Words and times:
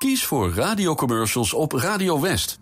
Kies 0.00 0.24
voor 0.24 0.54
radiocommercials 0.54 1.52
op 1.52 1.72
Radio 1.72 2.20
West. 2.20 2.58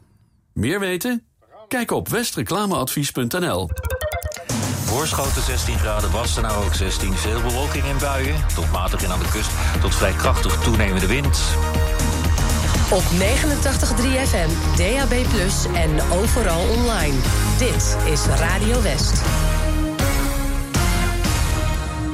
Meer 0.52 0.80
weten? 0.80 1.24
Kijk 1.68 1.90
op 1.90 2.08
westreclameadvies.nl. 2.08 3.68
Voorschoten 4.84 5.42
16 5.42 5.78
graden, 5.78 6.10
Wassenaar 6.10 6.64
ook 6.64 6.74
16. 6.74 7.12
Veel 7.12 7.40
bewolking 7.40 7.84
in 7.84 7.98
buien, 7.98 8.34
tot 8.54 8.70
matig 8.72 9.02
in 9.02 9.10
aan 9.10 9.18
de 9.18 9.28
kust, 9.32 9.50
tot 9.80 9.94
vrij 9.94 10.12
krachtig 10.12 10.62
toenemende 10.62 11.06
wind. 11.06 11.40
Op 12.90 13.02
89.3 13.02 13.16
FM, 14.26 14.48
DAB+, 14.76 15.12
en 15.74 16.10
overal 16.10 16.68
online. 16.68 17.14
Dit 17.58 17.96
is 18.12 18.26
Radio 18.26 18.82
West. 18.82 19.22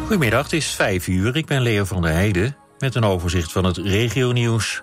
Goedemiddag, 0.01 0.43
het 0.43 0.53
is 0.53 0.67
5 0.67 1.09
uur. 1.09 1.37
Ik 1.37 1.47
ben 1.47 1.63
Leo 1.63 1.85
van 1.85 2.03
der 2.03 2.13
Heijden 2.13 2.57
met 2.79 2.95
een 2.95 3.05
overzicht 3.05 3.53
van 3.53 3.65
het 3.65 3.77
regionieuws. 3.77 4.83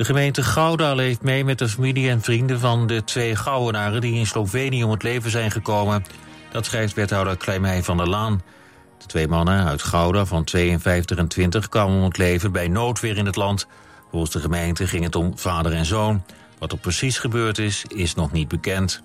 De 0.00 0.06
gemeente 0.06 0.42
Gouda 0.42 0.94
leeft 0.94 1.22
mee 1.22 1.44
met 1.44 1.58
de 1.58 1.68
familie 1.68 2.10
en 2.10 2.20
vrienden 2.20 2.60
van 2.60 2.86
de 2.86 3.04
twee 3.04 3.36
Gouwenaren 3.36 4.00
die 4.00 4.14
in 4.14 4.26
Slovenië 4.26 4.84
om 4.84 4.90
het 4.90 5.02
leven 5.02 5.30
zijn 5.30 5.50
gekomen. 5.50 6.04
Dat 6.52 6.66
schrijft 6.66 6.94
wethouder 6.94 7.36
Kleimij 7.36 7.82
van 7.82 7.96
der 7.96 8.08
Laan. 8.08 8.42
De 8.98 9.06
twee 9.06 9.28
mannen 9.28 9.64
uit 9.64 9.82
Gouda 9.82 10.24
van 10.24 10.44
52 10.44 11.18
en 11.18 11.28
20 11.28 11.68
kwamen 11.68 11.96
om 11.96 12.04
het 12.04 12.18
leven 12.18 12.52
bij 12.52 12.68
noodweer 12.68 13.16
in 13.16 13.26
het 13.26 13.36
land. 13.36 13.66
Volgens 14.10 14.32
de 14.32 14.40
gemeente 14.40 14.86
ging 14.86 15.04
het 15.04 15.14
om 15.14 15.38
vader 15.38 15.72
en 15.72 15.86
zoon. 15.86 16.22
Wat 16.58 16.72
er 16.72 16.78
precies 16.78 17.18
gebeurd 17.18 17.58
is, 17.58 17.84
is 17.88 18.14
nog 18.14 18.32
niet 18.32 18.48
bekend. 18.48 19.02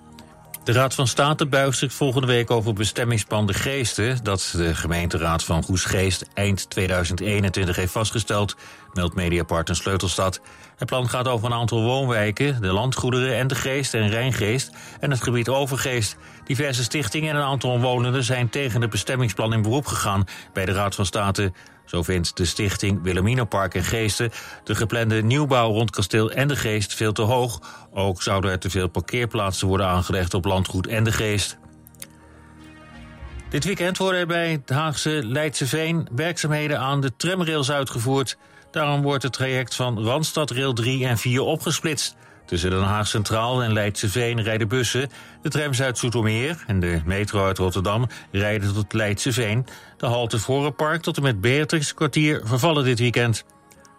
De 0.65 0.71
Raad 0.71 0.93
van 0.93 1.07
State 1.07 1.45
buigt 1.45 1.77
zich 1.77 1.93
volgende 1.93 2.27
week 2.27 2.51
over 2.51 2.73
bestemmingsplan 2.73 3.47
De 3.47 3.53
Geesten... 3.53 4.23
dat 4.23 4.53
de 4.55 4.75
gemeenteraad 4.75 5.43
van 5.43 5.63
Goesgeest 5.63 6.25
eind 6.33 6.69
2021 6.69 7.75
heeft 7.75 7.91
vastgesteld... 7.91 8.55
meldt 8.93 9.15
mediapartner 9.15 9.75
Sleutelstad. 9.75 10.41
Het 10.75 10.87
plan 10.87 11.09
gaat 11.09 11.27
over 11.27 11.45
een 11.45 11.57
aantal 11.57 11.83
woonwijken, 11.83 12.61
de 12.61 12.71
landgoederen 12.71 13.37
en 13.37 13.47
de 13.47 13.55
Geest 13.55 13.93
en 13.93 14.09
Rijngeest... 14.09 14.71
en 14.99 15.11
het 15.11 15.23
gebied 15.23 15.49
Overgeest. 15.49 16.17
Diverse 16.43 16.83
stichtingen 16.83 17.29
en 17.29 17.35
een 17.35 17.47
aantal 17.47 17.71
omwonenden 17.71 18.23
zijn 18.23 18.49
tegen 18.49 18.81
het 18.81 18.89
bestemmingsplan 18.89 19.53
in 19.53 19.61
beroep 19.61 19.85
gegaan... 19.85 20.23
bij 20.53 20.65
de 20.65 20.71
Raad 20.71 20.95
van 20.95 21.05
State... 21.05 21.51
Zo 21.85 22.03
vindt 22.03 22.37
de 22.37 22.45
stichting 22.45 23.03
Wilhelminapark 23.03 23.75
en 23.75 23.83
Geesten 23.83 24.31
de 24.63 24.75
geplande 24.75 25.23
nieuwbouw 25.23 25.71
rond 25.71 25.91
kasteel 25.91 26.31
en 26.31 26.47
de 26.47 26.55
Geest 26.55 26.93
veel 26.93 27.11
te 27.11 27.21
hoog. 27.21 27.59
Ook 27.97 28.21
zouden 28.21 28.51
er 28.51 28.59
te 28.59 28.69
veel 28.69 28.87
parkeerplaatsen 28.87 29.67
worden 29.67 29.87
aangelegd 29.87 30.33
op 30.33 30.45
landgoed 30.45 30.87
en 30.87 31.03
de 31.03 31.11
Geest. 31.11 31.57
Dit 33.49 33.63
weekend 33.63 33.97
worden 33.97 34.19
er 34.19 34.27
bij 34.27 34.51
het 34.51 34.69
Haagse 34.69 35.21
Leidseveen 35.23 36.07
werkzaamheden 36.15 36.79
aan 36.79 37.01
de 37.01 37.15
tramrails 37.15 37.71
uitgevoerd. 37.71 38.37
Daarom 38.71 39.01
wordt 39.01 39.23
het 39.23 39.33
traject 39.33 39.75
van 39.75 40.03
Randstad 40.03 40.51
Rail 40.51 40.73
3 40.73 41.07
en 41.07 41.17
4 41.17 41.41
opgesplitst. 41.41 42.15
Tussen 42.45 42.69
Den 42.69 42.83
Haag 42.83 43.07
Centraal 43.07 43.63
en 43.63 43.73
Leidseveen 43.73 44.41
rijden 44.41 44.67
bussen. 44.67 45.09
De 45.41 45.49
trams 45.49 45.81
uit 45.81 45.97
Zoetermeer 45.97 46.63
en 46.67 46.79
de 46.79 47.01
metro 47.05 47.45
uit 47.45 47.57
Rotterdam 47.57 48.07
rijden 48.31 48.73
tot 48.73 48.93
Leidseveen. 48.93 49.65
De 49.97 50.05
halte 50.05 50.39
Vorenpark 50.39 51.01
tot 51.01 51.17
en 51.17 51.23
met 51.23 51.41
Beatrix 51.41 51.93
kwartier 51.93 52.41
vervallen 52.43 52.83
dit 52.83 52.99
weekend. 52.99 53.45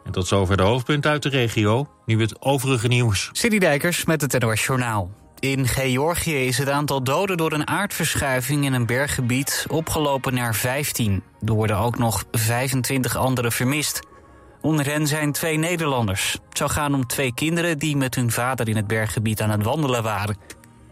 En 0.07 0.13
tot 0.13 0.27
zover 0.27 0.57
de 0.57 0.63
hoofdpunt 0.63 1.07
uit 1.07 1.23
de 1.23 1.29
regio. 1.29 1.89
Nu 2.05 2.21
het 2.21 2.43
overige 2.43 2.89
nieuws. 2.89 3.29
City 3.33 3.59
Dijkers 3.59 4.05
met 4.05 4.21
het 4.21 4.39
NOS 4.39 4.67
Journaal. 4.67 5.11
In 5.39 5.67
Georgië 5.67 6.47
is 6.47 6.59
het 6.59 6.69
aantal 6.69 7.03
doden 7.03 7.37
door 7.37 7.53
een 7.53 7.67
aardverschuiving 7.67 8.65
in 8.65 8.73
een 8.73 8.87
berggebied 8.87 9.67
opgelopen 9.69 10.35
naar 10.35 10.55
15. 10.55 11.23
Er 11.45 11.53
worden 11.53 11.79
ook 11.79 11.99
nog 11.99 12.25
25 12.31 13.17
anderen 13.17 13.53
vermist. 13.53 14.01
Onder 14.61 14.87
hen 14.87 15.07
zijn 15.07 15.33
twee 15.33 15.57
Nederlanders. 15.57 16.33
Het 16.49 16.59
zou 16.59 16.71
gaan 16.71 16.95
om 16.95 17.07
twee 17.07 17.35
kinderen 17.35 17.79
die 17.79 17.97
met 17.97 18.15
hun 18.15 18.31
vader 18.31 18.69
in 18.69 18.77
het 18.77 18.87
berggebied 18.87 19.41
aan 19.41 19.51
het 19.51 19.63
wandelen 19.63 20.03
waren. 20.03 20.37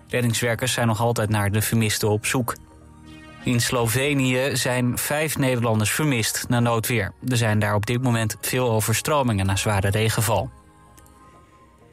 Reddingswerkers 0.08 0.72
zijn 0.72 0.86
nog 0.86 1.00
altijd 1.00 1.28
naar 1.28 1.50
de 1.52 1.62
vermisten 1.62 2.08
op 2.08 2.26
zoek. 2.26 2.54
In 3.44 3.60
Slovenië 3.60 4.50
zijn 4.56 4.98
vijf 4.98 5.38
Nederlanders 5.38 5.90
vermist 5.90 6.44
na 6.48 6.60
noodweer. 6.60 7.12
Er 7.28 7.36
zijn 7.36 7.58
daar 7.58 7.74
op 7.74 7.86
dit 7.86 8.02
moment 8.02 8.36
veel 8.40 8.70
overstromingen 8.70 9.46
na 9.46 9.56
zware 9.56 9.88
regenval. 9.90 10.50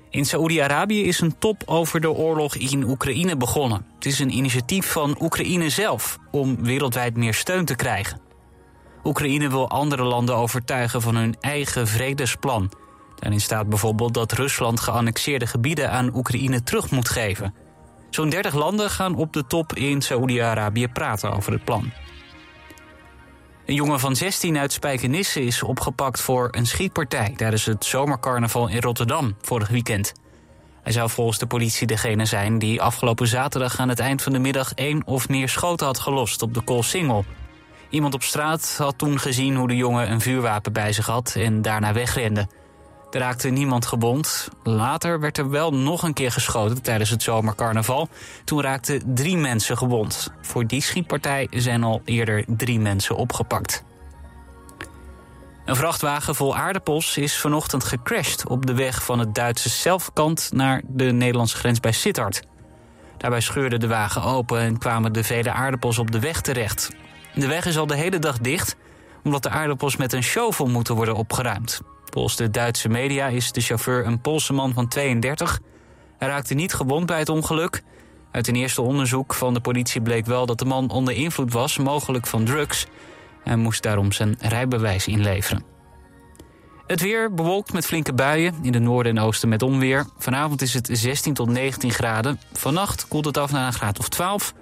In 0.09 0.25
Saoedi-Arabië 0.25 1.03
is 1.03 1.19
een 1.19 1.37
top 1.37 1.63
over 1.65 2.01
de 2.01 2.11
oorlog 2.11 2.55
in 2.55 2.83
Oekraïne 2.83 3.37
begonnen. 3.37 3.85
Het 3.95 4.05
is 4.05 4.19
een 4.19 4.35
initiatief 4.35 4.91
van 4.91 5.15
Oekraïne 5.19 5.69
zelf 5.69 6.17
om 6.31 6.63
wereldwijd 6.63 7.17
meer 7.17 7.33
steun 7.33 7.65
te 7.65 7.75
krijgen. 7.75 8.21
Oekraïne 9.03 9.49
wil 9.49 9.69
andere 9.69 10.03
landen 10.03 10.35
overtuigen 10.35 11.01
van 11.01 11.15
hun 11.15 11.35
eigen 11.39 11.87
vredesplan. 11.87 12.71
Daarin 13.19 13.41
staat 13.41 13.69
bijvoorbeeld 13.69 14.13
dat 14.13 14.31
Rusland 14.31 14.79
geannexeerde 14.79 15.47
gebieden 15.47 15.91
aan 15.91 16.15
Oekraïne 16.15 16.63
terug 16.63 16.91
moet 16.91 17.09
geven. 17.09 17.53
Zo'n 18.11 18.29
30 18.29 18.53
landen 18.53 18.89
gaan 18.89 19.15
op 19.15 19.33
de 19.33 19.47
top 19.47 19.73
in 19.73 20.01
Saoedi-Arabië 20.01 20.87
praten 20.87 21.33
over 21.33 21.51
het 21.51 21.63
plan. 21.63 21.91
Een 23.65 23.75
jongen 23.75 23.99
van 23.99 24.15
16 24.15 24.57
uit 24.57 24.71
Spijkenisse 24.71 25.43
is 25.43 25.63
opgepakt 25.63 26.21
voor 26.21 26.47
een 26.51 26.65
schietpartij 26.65 27.33
tijdens 27.35 27.65
het 27.65 27.85
zomercarnaval 27.85 28.67
in 28.67 28.81
Rotterdam 28.81 29.35
vorig 29.41 29.69
weekend. 29.69 30.13
Hij 30.83 30.91
zou 30.91 31.09
volgens 31.09 31.37
de 31.37 31.47
politie 31.47 31.87
degene 31.87 32.25
zijn 32.25 32.59
die 32.59 32.81
afgelopen 32.81 33.27
zaterdag 33.27 33.79
aan 33.79 33.89
het 33.89 33.99
eind 33.99 34.21
van 34.21 34.33
de 34.33 34.39
middag 34.39 34.73
één 34.73 35.05
of 35.05 35.29
meer 35.29 35.49
schoten 35.49 35.85
had 35.85 35.99
gelost 35.99 36.41
op 36.41 36.53
de 36.53 36.61
Koolsingel. 36.61 37.25
Iemand 37.89 38.13
op 38.13 38.23
straat 38.23 38.75
had 38.77 38.97
toen 38.97 39.19
gezien 39.19 39.55
hoe 39.55 39.67
de 39.67 39.75
jongen 39.75 40.11
een 40.11 40.21
vuurwapen 40.21 40.73
bij 40.73 40.93
zich 40.93 41.05
had 41.05 41.35
en 41.35 41.61
daarna 41.61 41.93
wegrende. 41.93 42.47
Er 43.11 43.19
raakte 43.19 43.49
niemand 43.49 43.85
gewond. 43.85 44.49
Later 44.63 45.19
werd 45.19 45.37
er 45.37 45.49
wel 45.49 45.73
nog 45.73 46.03
een 46.03 46.13
keer 46.13 46.31
geschoten 46.31 46.81
tijdens 46.81 47.09
het 47.09 47.23
zomercarnaval. 47.23 48.09
Toen 48.43 48.61
raakten 48.61 49.01
drie 49.05 49.37
mensen 49.37 49.77
gewond. 49.77 50.31
Voor 50.41 50.67
die 50.67 50.81
schietpartij 50.81 51.47
zijn 51.51 51.83
al 51.83 52.01
eerder 52.05 52.43
drie 52.47 52.79
mensen 52.79 53.15
opgepakt. 53.15 53.83
Een 55.65 55.75
vrachtwagen 55.75 56.35
vol 56.35 56.55
aardappels 56.55 57.17
is 57.17 57.37
vanochtend 57.37 57.83
gecrashed 57.83 58.47
op 58.47 58.65
de 58.65 58.73
weg 58.73 59.03
van 59.03 59.19
het 59.19 59.35
Duitse 59.35 59.69
zelfkant 59.69 60.49
naar 60.53 60.81
de 60.87 61.11
Nederlandse 61.11 61.57
grens 61.57 61.79
bij 61.79 61.91
Sittard. 61.91 62.43
Daarbij 63.17 63.41
scheurde 63.41 63.77
de 63.77 63.87
wagen 63.87 64.23
open 64.23 64.59
en 64.59 64.77
kwamen 64.77 65.13
de 65.13 65.23
vele 65.23 65.51
aardappels 65.51 65.97
op 65.97 66.11
de 66.11 66.19
weg 66.19 66.41
terecht. 66.41 66.91
De 67.33 67.47
weg 67.47 67.65
is 67.65 67.77
al 67.77 67.87
de 67.87 67.95
hele 67.95 68.19
dag 68.19 68.37
dicht, 68.37 68.75
omdat 69.23 69.43
de 69.43 69.49
aardappels 69.49 69.95
met 69.95 70.13
een 70.13 70.23
shovel 70.23 70.67
moeten 70.67 70.95
worden 70.95 71.15
opgeruimd. 71.15 71.81
Volgens 72.11 72.35
de 72.35 72.49
Duitse 72.49 72.89
media 72.89 73.27
is 73.27 73.51
de 73.51 73.61
chauffeur 73.61 74.05
een 74.05 74.21
Poolse 74.21 74.53
man 74.53 74.73
van 74.73 74.87
32. 74.87 75.59
Hij 76.17 76.27
raakte 76.27 76.53
niet 76.53 76.73
gewond 76.73 77.05
bij 77.05 77.19
het 77.19 77.29
ongeluk. 77.29 77.83
Uit 78.31 78.47
een 78.47 78.55
eerste 78.55 78.81
onderzoek 78.81 79.33
van 79.33 79.53
de 79.53 79.59
politie 79.59 80.01
bleek 80.01 80.25
wel 80.25 80.45
dat 80.45 80.59
de 80.59 80.65
man 80.65 80.89
onder 80.89 81.13
invloed 81.13 81.53
was, 81.53 81.77
mogelijk 81.77 82.27
van 82.27 82.45
drugs. 82.45 82.85
Hij 83.43 83.55
moest 83.55 83.83
daarom 83.83 84.11
zijn 84.11 84.35
rijbewijs 84.39 85.07
inleveren. 85.07 85.63
Het 86.87 87.01
weer 87.01 87.33
bewolkt 87.33 87.73
met 87.73 87.85
flinke 87.85 88.13
buien, 88.13 88.55
in 88.61 88.71
de 88.71 88.79
noorden 88.79 89.17
en 89.17 89.23
oosten 89.23 89.49
met 89.49 89.61
onweer. 89.61 90.05
Vanavond 90.17 90.61
is 90.61 90.73
het 90.73 90.89
16 90.91 91.33
tot 91.33 91.49
19 91.49 91.91
graden. 91.91 92.39
Vannacht 92.53 93.07
koelt 93.07 93.25
het 93.25 93.37
af 93.37 93.51
naar 93.51 93.67
een 93.67 93.73
graad 93.73 93.99
of 93.99 94.09
12. 94.09 94.53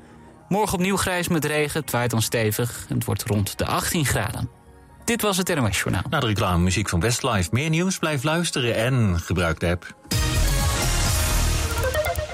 Morgen 0.49 0.77
opnieuw 0.77 0.97
grijs 0.97 1.27
met 1.27 1.45
regen, 1.45 1.81
het 1.81 1.91
waait 1.91 2.11
dan 2.11 2.21
stevig. 2.21 2.85
Het 2.87 3.05
wordt 3.05 3.23
rond 3.23 3.57
de 3.57 3.65
18 3.65 4.05
graden. 4.05 4.58
Dit 5.09 5.21
was 5.21 5.37
het 5.37 5.55
NOS 5.55 5.77
Journaal. 5.77 6.03
Na 6.09 6.19
de 6.19 6.25
reclame 6.25 6.63
muziek 6.63 6.89
van 6.89 6.99
Westlife. 6.99 7.49
Meer 7.51 7.69
nieuws, 7.69 7.97
blijf 7.97 8.23
luisteren 8.23 8.75
en 8.75 9.19
gebruik 9.19 9.59
de 9.59 9.67
app. 9.67 9.95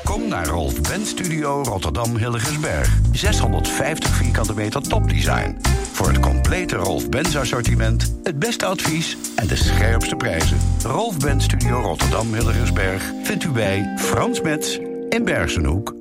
Kom 0.03 0.27
naar 0.27 0.47
Rolf 0.47 0.81
Ben 0.81 1.05
Studio 1.05 1.63
Rotterdam 1.63 2.17
Hilligensberg. 2.17 2.89
650 3.11 4.09
vierkante 4.09 4.53
meter 4.53 4.81
topdesign. 4.81 5.57
Voor 5.91 6.07
het 6.07 6.19
complete 6.19 6.75
Rolf 6.75 7.09
Benz 7.09 7.35
assortiment, 7.35 8.15
het 8.23 8.39
beste 8.39 8.65
advies 8.65 9.17
en 9.35 9.47
de 9.47 9.55
scherpste 9.55 10.15
prijzen. 10.15 10.57
Rolf 10.83 11.17
Ben 11.17 11.41
Studio 11.41 11.81
Rotterdam 11.81 12.33
Hilligensberg 12.33 13.03
vindt 13.23 13.43
u 13.43 13.49
bij 13.49 13.93
Frans 13.97 14.41
Metz 14.41 14.77
in 15.09 15.23
Bergenhoek. 15.25 15.95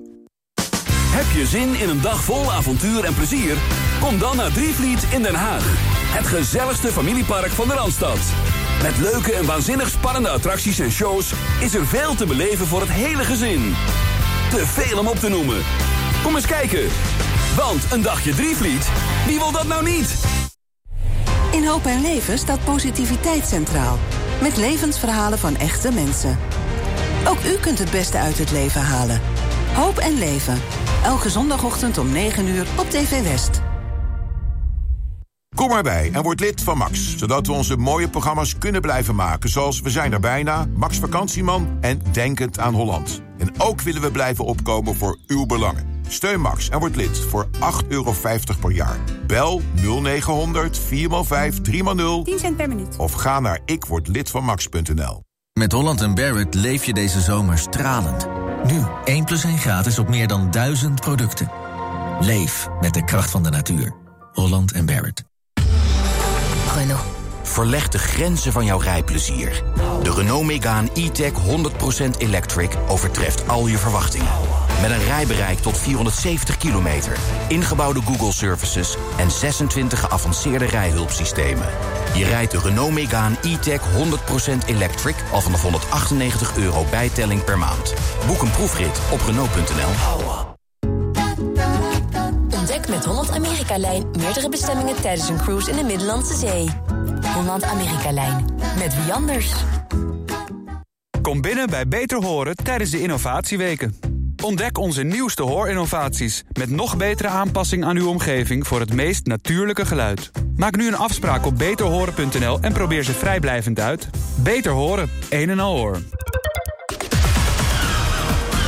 Heb 0.90 1.30
je 1.34 1.46
zin 1.46 1.74
in 1.74 1.88
een 1.88 2.00
dag 2.00 2.22
vol 2.22 2.52
avontuur 2.52 3.04
en 3.04 3.14
plezier? 3.14 3.56
Kom 4.00 4.18
dan 4.18 4.36
naar 4.36 4.52
Drievliet 4.52 5.06
in 5.12 5.22
Den 5.22 5.34
Haag. 5.34 6.02
Het 6.14 6.26
gezelligste 6.26 6.92
familiepark 6.92 7.50
van 7.50 7.68
de 7.68 7.74
Randstad. 7.74 8.18
Met 8.82 8.98
leuke 8.98 9.32
en 9.32 9.46
waanzinnig 9.46 9.88
spannende 9.88 10.28
attracties 10.28 10.78
en 10.78 10.90
shows 10.90 11.32
is 11.60 11.74
er 11.74 11.86
veel 11.86 12.14
te 12.14 12.26
beleven 12.26 12.66
voor 12.66 12.80
het 12.80 12.90
hele 12.90 13.24
gezin. 13.24 13.74
Te 14.50 14.66
veel 14.66 14.98
om 14.98 15.06
op 15.06 15.16
te 15.16 15.28
noemen. 15.28 15.62
Kom 16.22 16.34
eens 16.34 16.46
kijken. 16.46 16.88
Want 17.56 17.92
een 17.92 18.02
dagje 18.02 18.34
Drievliet, 18.34 18.88
wie 19.26 19.38
wil 19.38 19.52
dat 19.52 19.66
nou 19.66 19.84
niet? 19.84 20.14
In 21.50 21.66
Hoop 21.66 21.86
en 21.86 22.00
Leven 22.00 22.38
staat 22.38 22.64
positiviteit 22.64 23.46
centraal. 23.46 23.98
Met 24.42 24.56
levensverhalen 24.56 25.38
van 25.38 25.56
echte 25.56 25.92
mensen. 25.92 26.38
Ook 27.28 27.44
u 27.44 27.58
kunt 27.60 27.78
het 27.78 27.90
beste 27.90 28.18
uit 28.18 28.38
het 28.38 28.50
leven 28.50 28.82
halen. 28.82 29.20
Hoop 29.72 29.98
en 29.98 30.18
Leven. 30.18 30.60
Elke 31.04 31.30
zondagochtend 31.30 31.98
om 31.98 32.12
9 32.12 32.46
uur 32.46 32.66
op 32.76 32.90
TV 32.90 33.22
West. 33.22 33.73
Kom 35.54 35.68
maar 35.68 35.82
bij 35.82 36.10
en 36.12 36.22
word 36.22 36.40
lid 36.40 36.60
van 36.60 36.76
Max. 36.76 37.16
Zodat 37.16 37.46
we 37.46 37.52
onze 37.52 37.76
mooie 37.76 38.08
programma's 38.08 38.58
kunnen 38.58 38.80
blijven 38.80 39.14
maken. 39.14 39.50
Zoals 39.50 39.80
We 39.80 39.90
zijn 39.90 40.12
er 40.12 40.20
bijna, 40.20 40.66
Max 40.74 40.98
Vakantieman 40.98 41.78
en 41.80 42.00
Denkend 42.12 42.58
aan 42.58 42.74
Holland. 42.74 43.22
En 43.38 43.60
ook 43.60 43.80
willen 43.80 44.02
we 44.02 44.10
blijven 44.10 44.44
opkomen 44.44 44.96
voor 44.96 45.18
uw 45.26 45.46
belangen. 45.46 46.02
Steun 46.08 46.40
Max 46.40 46.68
en 46.68 46.78
word 46.78 46.96
lid 46.96 47.18
voor 47.18 47.46
8,50 47.52 47.88
euro 47.88 48.14
per 48.60 48.70
jaar. 48.70 48.98
Bel 49.26 49.62
0900 50.02 50.80
4x5 50.80 51.54
3x0 51.70 52.22
10 52.24 52.38
cent 52.38 52.56
per 52.56 52.68
minuut. 52.68 52.96
of 52.96 53.12
ga 53.12 53.40
naar 53.40 53.60
ikwordlidvanmax.nl. 53.64 55.22
Met 55.52 55.72
Holland 55.72 56.00
en 56.00 56.14
Barrett 56.14 56.54
leef 56.54 56.84
je 56.84 56.94
deze 56.94 57.20
zomer 57.20 57.58
stralend. 57.58 58.28
Nu 58.66 58.82
1 59.04 59.24
plus 59.24 59.44
1 59.44 59.58
gratis 59.58 59.98
op 59.98 60.08
meer 60.08 60.26
dan 60.26 60.50
1000 60.50 61.00
producten. 61.00 61.50
Leef 62.20 62.68
met 62.80 62.94
de 62.94 63.04
kracht 63.04 63.30
van 63.30 63.42
de 63.42 63.50
natuur. 63.50 63.94
Holland 64.32 64.72
en 64.72 64.86
Barrett. 64.86 65.33
Renault. 66.74 67.04
Verleg 67.42 67.88
de 67.88 67.98
grenzen 67.98 68.52
van 68.52 68.64
jouw 68.64 68.78
rijplezier. 68.78 69.62
De 70.02 70.12
Renault 70.12 70.44
Megane 70.44 70.88
e-tech 70.94 71.32
100% 71.32 72.18
electric 72.18 72.76
overtreft 72.88 73.48
al 73.48 73.66
je 73.66 73.78
verwachtingen. 73.78 74.32
Met 74.80 74.90
een 74.90 75.04
rijbereik 75.04 75.58
tot 75.58 75.78
470 75.78 76.56
kilometer, 76.56 77.16
ingebouwde 77.48 78.02
Google 78.02 78.32
Services 78.32 78.96
en 79.18 79.30
26 79.30 80.00
geavanceerde 80.00 80.64
rijhulpsystemen. 80.66 81.68
Je 82.14 82.24
rijdt 82.24 82.52
de 82.52 82.58
Renault 82.58 82.92
Megane 82.92 83.36
e-tech 83.42 83.80
100% 83.80 84.66
electric 84.66 85.16
al 85.32 85.40
vanaf 85.40 85.62
198 85.62 86.56
euro 86.56 86.84
bijtelling 86.90 87.44
per 87.44 87.58
maand. 87.58 87.94
Boek 88.26 88.42
een 88.42 88.50
proefrit 88.50 89.00
op 89.10 89.20
Renault.nl. 89.26 90.53
Holland 93.74 93.94
Amerika-lijn 93.94 94.24
meerdere 94.24 94.48
bestemmingen 94.48 95.00
tijdens 95.00 95.28
een 95.28 95.36
cruise 95.36 95.70
in 95.70 95.76
de 95.76 95.82
Middellandse 95.82 96.36
Zee. 96.36 96.68
Holland 97.34 97.62
Amerika-lijn. 97.62 98.44
Met 98.78 99.04
wie 99.04 99.12
anders? 99.12 99.52
Kom 101.22 101.40
binnen 101.40 101.70
bij 101.70 101.88
Beter 101.88 102.24
Horen 102.24 102.56
tijdens 102.56 102.90
de 102.90 103.00
innovatieweken. 103.00 103.94
Ontdek 104.42 104.78
onze 104.78 105.02
nieuwste 105.02 105.42
hoorinnovaties 105.42 106.44
met 106.52 106.70
nog 106.70 106.96
betere 106.96 107.28
aanpassing 107.28 107.84
aan 107.84 107.96
uw 107.96 108.08
omgeving 108.08 108.66
voor 108.66 108.80
het 108.80 108.92
meest 108.92 109.26
natuurlijke 109.26 109.86
geluid. 109.86 110.30
Maak 110.56 110.76
nu 110.76 110.86
een 110.86 110.96
afspraak 110.96 111.46
op 111.46 111.58
beterhoren.nl 111.58 112.58
en 112.60 112.72
probeer 112.72 113.02
ze 113.02 113.12
vrijblijvend 113.12 113.80
uit. 113.80 114.08
Beter 114.34 114.72
Horen, 114.72 115.10
een 115.30 115.50
en 115.50 115.60
al 115.60 115.76
hoor. 115.76 115.98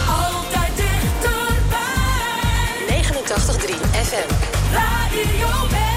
Altijd 0.08 0.76
dichterbij. 0.76 1.62
89.3 3.02 3.74
FM. 4.02 4.55
Radio 5.16 5.48
West. 5.72 5.95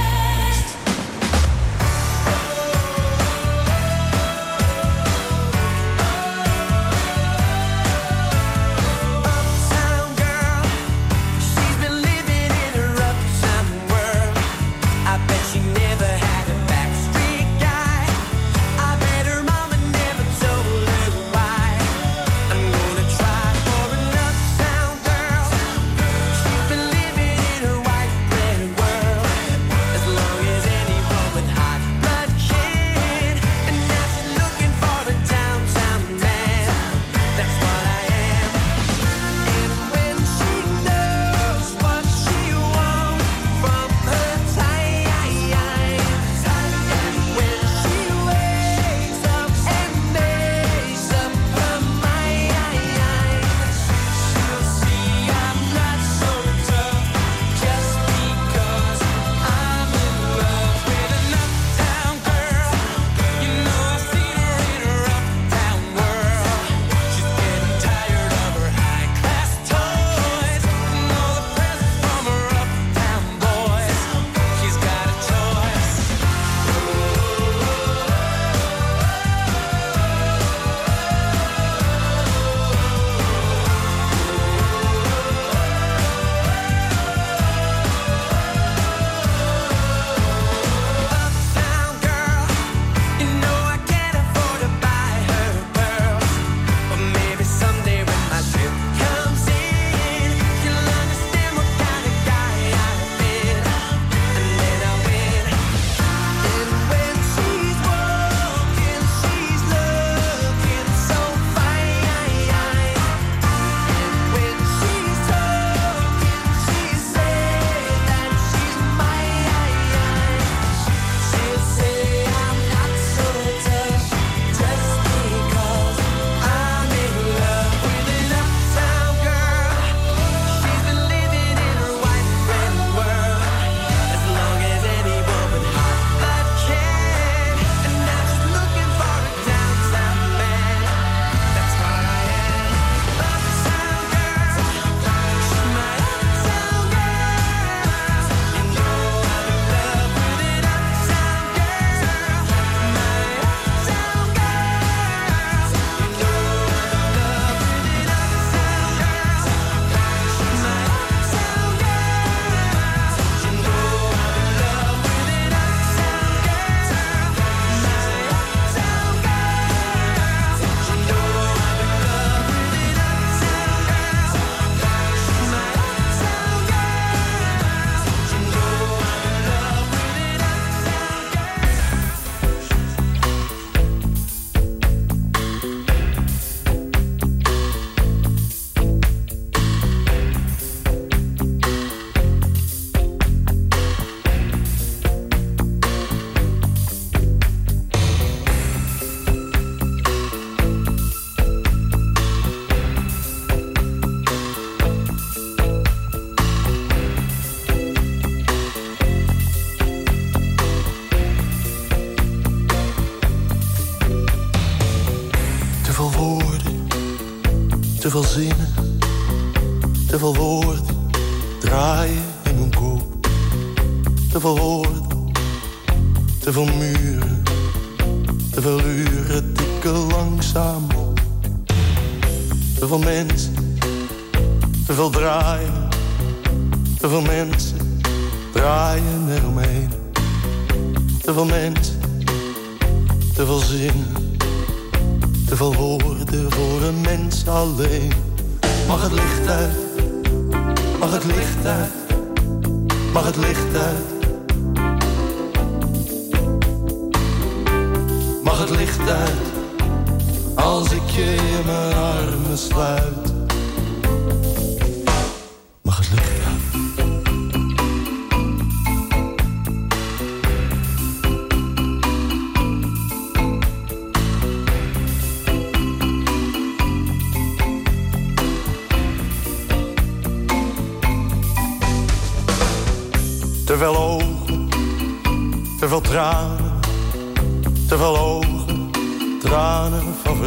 te 218.10 218.24
veel 218.24 218.69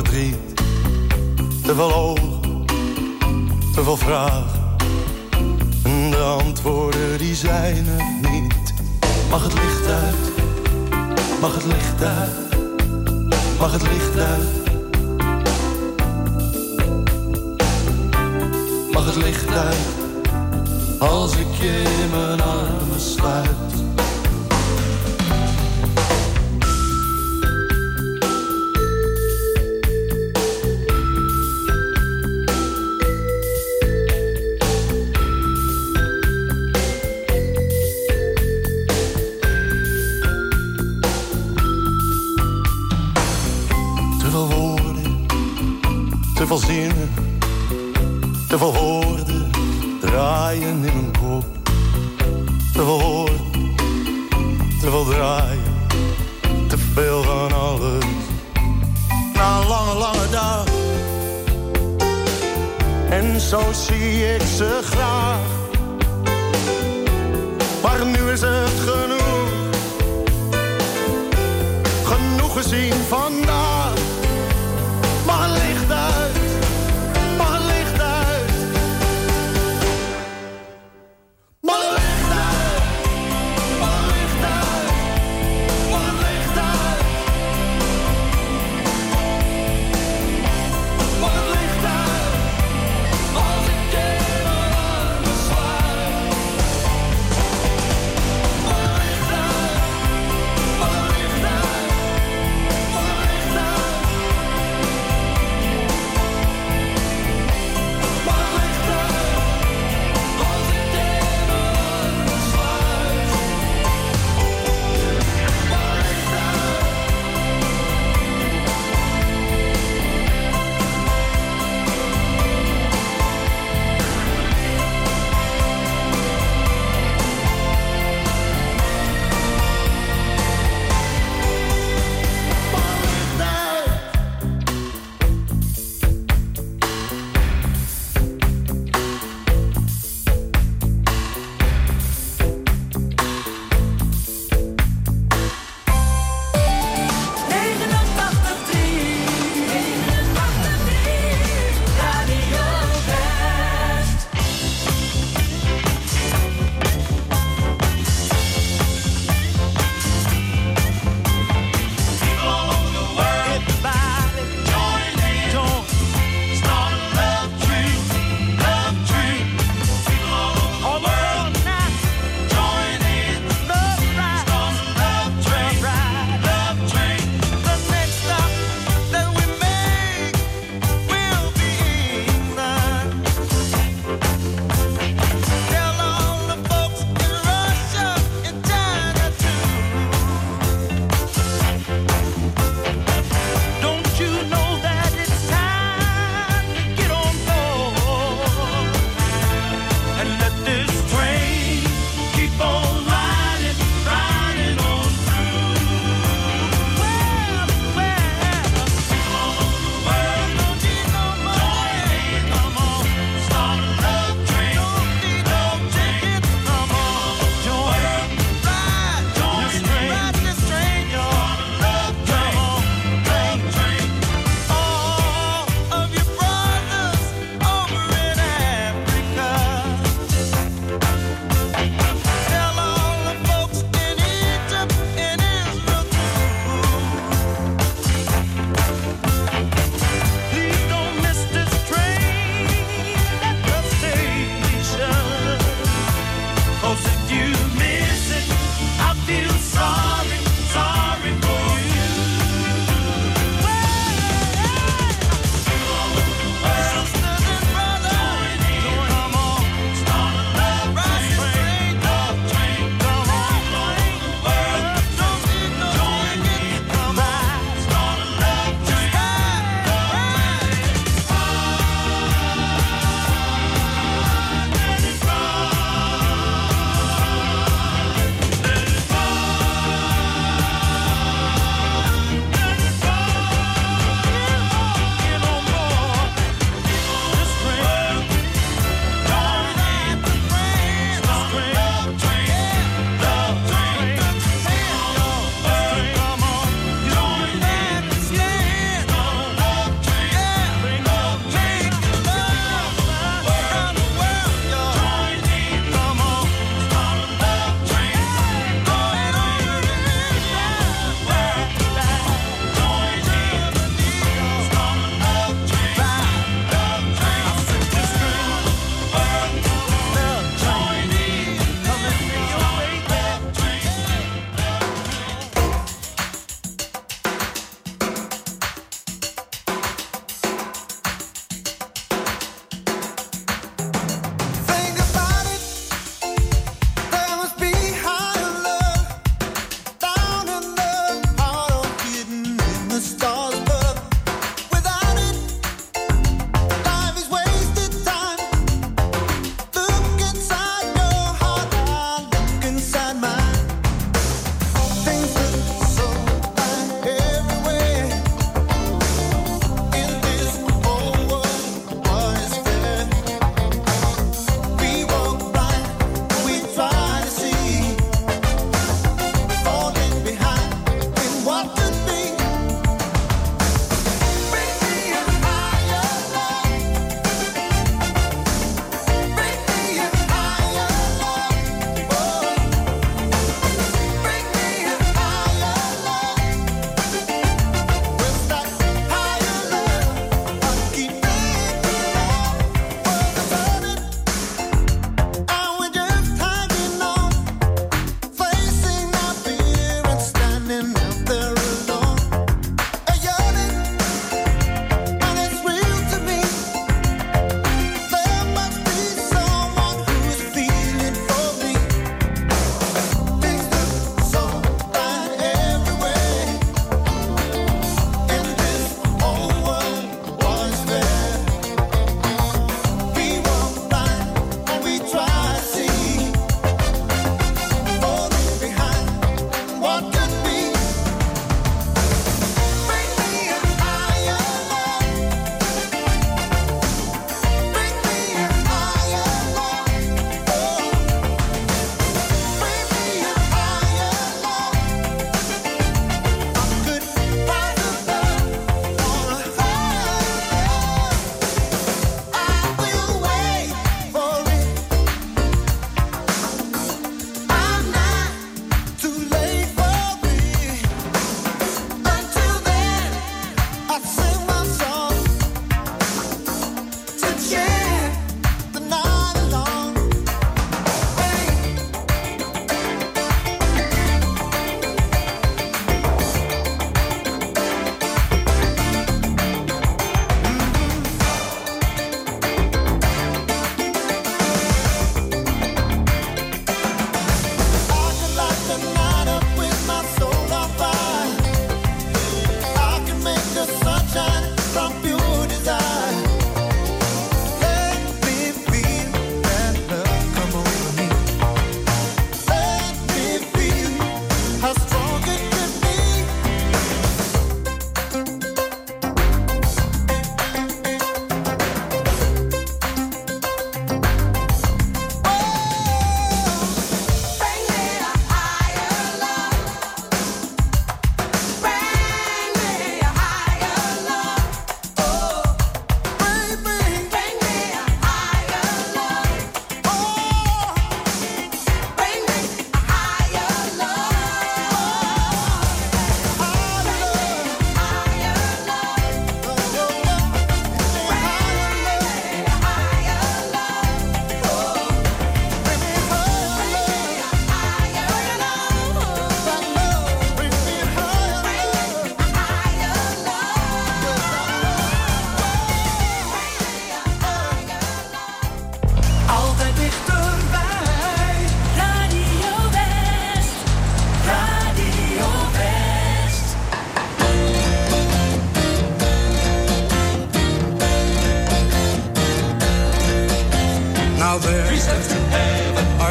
Te 0.03 1.75
veel 1.75 1.95
oog, 1.95 2.41
te 3.73 3.83
veel 3.83 3.97
vragen. 3.97 4.77
En 5.85 6.11
de 6.11 6.17
antwoorden 6.17 7.19
die 7.19 7.35
zijn 7.35 7.87
er 7.87 8.31
niet. 8.31 8.75
Mag 9.31 9.43
het 9.43 9.53
licht 9.53 9.87
uit, 9.87 10.33
mag 11.41 11.55
het 11.55 11.65
licht 11.65 12.03
uit, 12.03 12.59
mag 13.59 13.73
het 13.73 13.83
licht 13.83 14.19
uit. 14.19 14.49
Mag 18.93 19.07
het 19.07 19.17
licht 19.17 19.49
uit, 19.49 19.77
als 20.99 21.37
ik 21.37 21.55
je 21.61 21.83
in 22.03 22.11
mijn 22.11 22.41
armen 22.41 23.01
sluit 23.01 23.73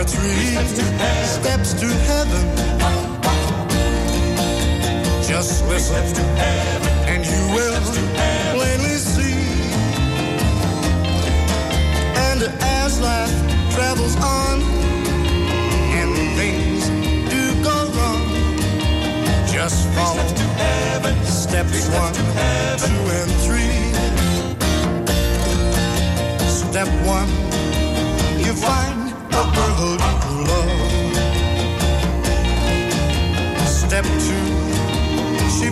are 0.01 0.05
three 0.05 0.55
steps 1.25 1.73
to 1.73 1.85
heaven. 1.85 2.45
Just 5.27 5.63
listen, 5.67 6.25
and 7.11 7.23
you 7.23 7.41
will 7.55 7.81
plainly 8.53 8.97
see. 8.97 9.37
And 12.27 12.41
as 12.61 12.99
life 12.99 13.35
travels 13.75 14.15
on, 14.17 14.61
and 15.99 16.11
things 16.39 16.89
do 17.29 17.63
go 17.63 17.77
wrong, 17.95 18.23
just 19.53 19.87
follow 19.89 20.25
steps 21.25 21.89
one, 21.89 22.13
two, 22.81 23.01
and 23.19 23.31
three. 23.45 23.77
Step 26.47 26.89
one, 27.05 27.29
you 28.43 28.53
find 28.53 28.90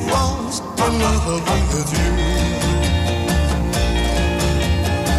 she 0.10 0.16
falls 0.16 0.60
in 0.60 1.00
love 1.00 1.26
with 1.74 1.92
you. 1.94 2.10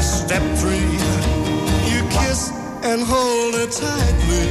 Step 0.03 0.43
three, 0.59 0.91
you 1.91 2.01
kiss 2.11 2.51
and 2.83 3.03
hold 3.03 3.55
her 3.55 3.67
tightly. 3.67 4.49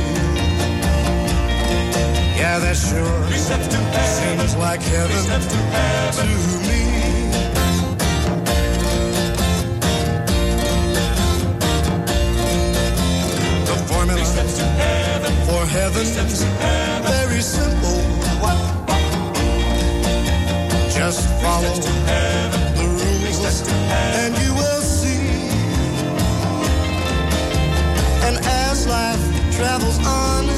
Yeah, 2.38 2.60
that 2.60 2.78
sure 2.78 3.28
seems 4.18 4.56
like 4.56 4.82
heaven 4.82 5.42
to 6.18 6.28
me. 6.68 6.82
The 13.66 13.76
formula 13.88 14.26
for 15.48 15.66
heaven 15.66 16.06
very 17.04 17.42
simple. 17.42 18.69
Just 21.00 21.30
follow 21.42 21.76
the 21.80 21.92
rules 22.76 23.64
and 23.72 24.38
you 24.38 24.54
will 24.54 24.82
see. 24.82 25.24
And 28.28 28.36
as 28.44 28.86
life 28.86 29.24
travels 29.56 29.98
on 30.06 30.50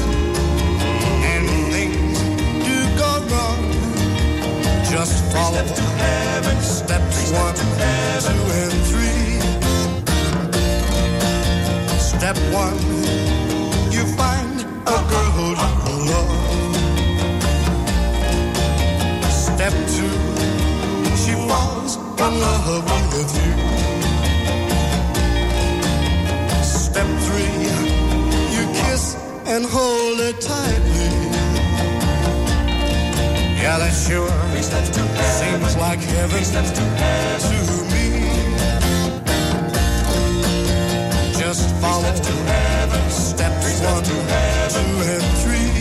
and 1.30 1.46
things 1.70 2.18
do 2.66 2.76
go 2.98 3.10
wrong, 3.30 3.62
just 4.90 5.22
follow 5.32 5.64
steps 6.60 7.30
one, 7.30 7.54
two, 7.54 8.34
and 8.58 8.74
three. 8.90 9.38
Step 12.00 12.36
one, 12.50 12.80
you 13.92 14.04
find 14.18 14.60
a 14.88 14.98
girl 15.08 15.30
you 15.38 15.94
love. 16.10 16.30
Step 19.30 19.72
two, 19.94 20.31
falls 21.52 21.96
in 22.24 22.32
love 22.46 22.66
with 23.14 23.30
you. 23.40 23.52
Step 26.80 27.08
three, 27.26 27.52
you 28.54 28.64
kiss 28.80 29.04
and 29.52 29.62
hold 29.76 30.18
it 30.28 30.36
tightly. 30.40 31.10
Yeah, 33.62 33.76
that 33.82 33.94
sure 34.06 34.32
seems 35.40 35.72
like 35.84 36.00
heaven 36.16 36.42
to 36.78 36.84
me. 37.92 38.06
Just 41.42 41.64
follow 41.82 42.12
steps 43.10 43.80
one, 43.88 44.02
two, 44.04 44.22
and 45.12 45.26
three. 45.42 45.71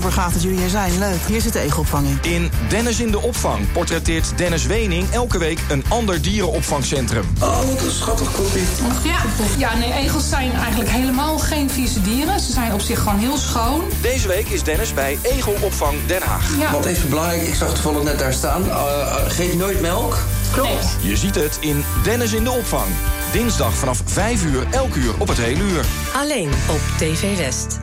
super 0.00 0.20
gaaf 0.22 0.32
dat 0.32 0.42
jullie 0.42 0.58
hier 0.58 0.68
zijn. 0.68 0.98
Leuk. 0.98 1.20
Hier 1.26 1.40
zit 1.40 1.52
de 1.52 1.58
egelopvang 1.58 2.06
in. 2.06 2.32
In 2.32 2.50
Dennis 2.68 3.00
in 3.00 3.10
de 3.10 3.20
Opvang 3.20 3.72
portretteert 3.72 4.32
Dennis 4.36 4.66
Wening 4.66 5.10
elke 5.10 5.38
week 5.38 5.58
een 5.68 5.84
ander 5.88 6.22
dierenopvangcentrum. 6.22 7.24
Oh, 7.40 7.58
wat 7.58 7.82
een 7.82 7.90
schattig 7.90 8.32
kopje. 8.32 8.60
Ja. 9.04 9.18
ja, 9.58 9.76
nee, 9.76 9.92
egels 9.92 10.28
zijn 10.28 10.52
eigenlijk 10.52 10.90
helemaal 10.90 11.38
geen 11.38 11.70
vieze 11.70 12.02
dieren. 12.02 12.40
Ze 12.40 12.52
zijn 12.52 12.72
op 12.72 12.80
zich 12.80 12.98
gewoon 12.98 13.18
heel 13.18 13.36
schoon. 13.36 13.82
Deze 14.00 14.28
week 14.28 14.48
is 14.48 14.62
Dennis 14.62 14.94
bij 14.94 15.18
Egelopvang 15.22 15.96
Den 16.06 16.22
Haag. 16.22 16.58
Ja. 16.58 16.72
Wat 16.72 16.84
even 16.84 17.08
belangrijk, 17.08 17.42
ik 17.42 17.54
zag 17.54 17.74
toevallig 17.74 18.02
net 18.02 18.18
daar 18.18 18.32
staan. 18.32 18.64
Eh, 18.64 18.70
eh, 18.70 18.80
uh, 18.80 19.30
geef 19.30 19.54
nooit 19.54 19.80
melk. 19.80 20.18
Klopt. 20.52 20.96
Je 21.00 21.16
ziet 21.16 21.34
het 21.34 21.58
in 21.60 21.84
Dennis 22.02 22.32
in 22.32 22.44
de 22.44 22.50
Opvang. 22.50 22.88
Dinsdag 23.32 23.74
vanaf 23.74 24.02
5 24.04 24.44
uur, 24.44 24.66
elk 24.70 24.94
uur 24.94 25.12
op 25.18 25.28
het 25.28 25.38
hele 25.38 25.62
uur. 25.62 25.84
Alleen 26.16 26.50
op 26.68 26.80
TV 26.98 27.36
West. 27.36 27.78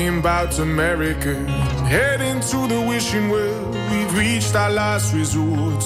Talking 0.00 0.18
about 0.18 0.58
America. 0.58 1.34
Heading 1.86 2.40
to 2.40 2.66
the 2.68 2.80
wishing 2.88 3.28
well, 3.28 3.70
we've 3.90 4.16
reached 4.16 4.54
our 4.54 4.70
last 4.70 5.12
resort. 5.12 5.84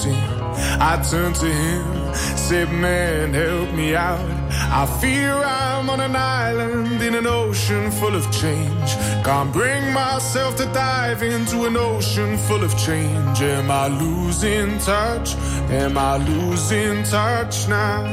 I 0.80 1.02
turned 1.10 1.34
to 1.36 1.46
him, 1.46 2.14
said, 2.14 2.70
Man, 2.72 3.34
help 3.34 3.74
me 3.74 3.96
out. 3.96 4.20
I 4.52 4.86
fear 5.00 5.32
I'm 5.34 5.90
on 5.90 6.00
an 6.00 6.14
island 6.14 7.02
in 7.02 7.14
an 7.14 7.26
ocean 7.26 7.90
full 7.90 8.14
of 8.14 8.24
change. 8.30 8.90
Can't 9.24 9.52
bring 9.52 9.92
myself 9.92 10.56
to 10.56 10.66
dive 10.66 11.22
into 11.22 11.64
an 11.64 11.76
ocean 11.76 12.36
full 12.46 12.62
of 12.62 12.72
change. 12.78 13.40
Am 13.42 13.68
I 13.70 13.88
losing 13.88 14.78
touch? 14.78 15.34
Am 15.70 15.98
I 15.98 16.18
losing 16.18 17.02
touch 17.02 17.66
now? 17.68 18.04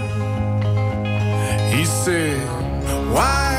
He 1.71 1.85
said, 1.85 2.41
Why, 3.13 3.50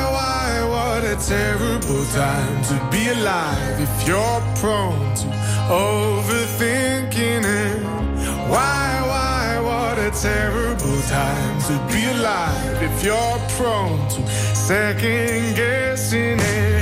terrible 1.28 2.04
time 2.06 2.64
to 2.64 2.88
be 2.90 3.08
alive 3.08 3.80
if 3.80 4.08
you're 4.08 4.42
prone 4.56 5.14
to 5.14 5.26
overthinking 5.70 7.44
it. 7.44 7.82
Why, 8.50 9.00
why, 9.06 9.60
what 9.62 9.98
a 9.98 10.10
terrible 10.10 11.00
time 11.02 11.60
to 11.68 11.74
be 11.92 12.04
alive 12.18 12.82
if 12.82 13.04
you're 13.04 13.38
prone 13.56 14.08
to 14.08 14.26
second 14.54 15.54
guessing 15.54 16.40
it. 16.40 16.81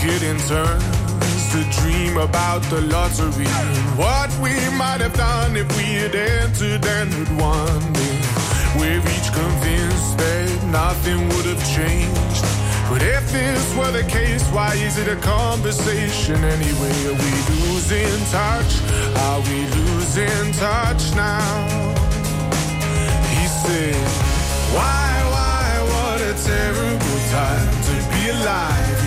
It 0.00 0.22
in 0.22 0.38
turns 0.46 1.50
to 1.50 1.82
dream 1.82 2.18
about 2.18 2.62
the 2.70 2.80
lottery 2.82 3.48
what 3.98 4.30
we 4.38 4.54
might 4.78 5.00
have 5.00 5.12
done 5.14 5.56
if 5.56 5.66
we 5.76 5.82
had 5.98 6.14
entered 6.14 6.86
and 6.86 7.12
had 7.12 7.30
won. 7.36 7.82
We're 8.78 9.02
each 9.02 9.30
convinced 9.34 10.16
that 10.18 10.64
nothing 10.70 11.28
would 11.30 11.46
have 11.46 11.62
changed. 11.74 12.44
But 12.88 13.02
if 13.02 13.32
this 13.32 13.74
were 13.74 13.90
the 13.90 14.04
case, 14.04 14.46
why 14.50 14.72
is 14.74 14.98
it 14.98 15.08
a 15.08 15.16
conversation 15.16 16.44
anyway? 16.44 16.94
Are 17.10 17.18
we 17.18 17.32
losing 17.66 18.22
touch? 18.30 18.72
Are 19.26 19.40
we 19.50 19.66
losing 19.82 20.52
touch 20.52 21.12
now? 21.18 21.68
He 23.34 23.44
said, 23.66 23.98
Why, 24.78 25.10
why, 25.34 25.66
what 25.90 26.20
a 26.22 26.34
terrible 26.46 27.18
time 27.34 27.70
to 27.82 27.94
be 28.14 28.30
alive 28.30 28.97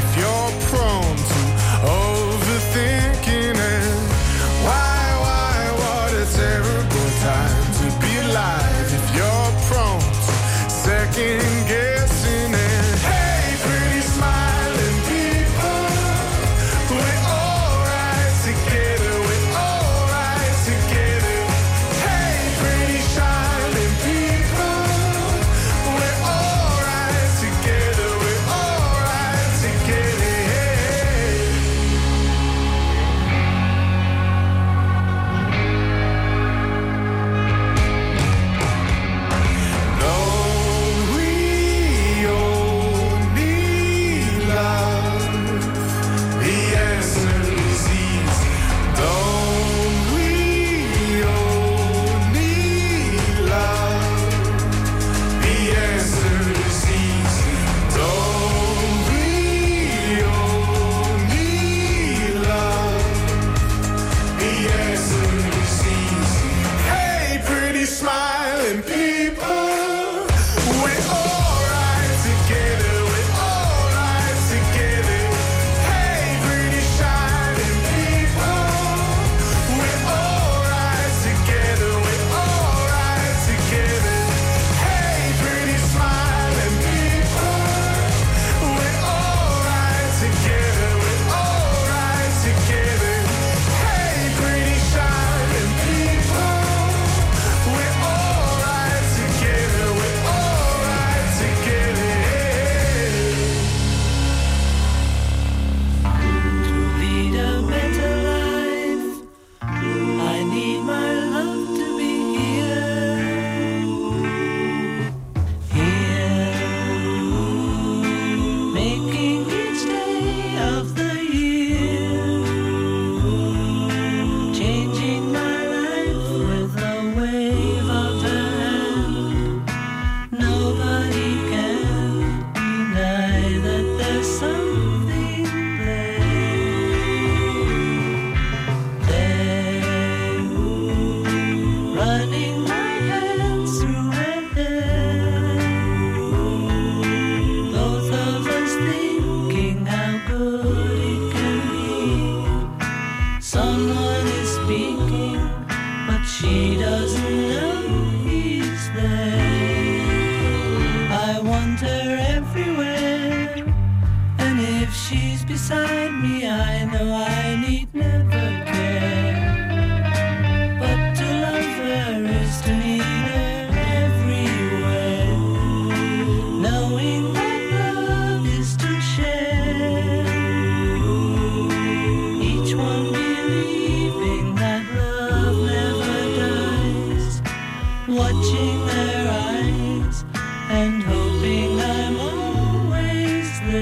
I 193.73 193.77